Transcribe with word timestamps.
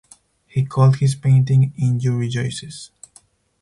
He 0.47 0.65
called 0.65 0.95
his 0.95 1.13
painting 1.13 1.73
In 1.77 1.99
You 1.99 2.17
Rejoices. 2.17 2.89